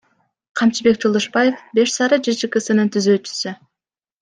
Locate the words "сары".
1.97-2.17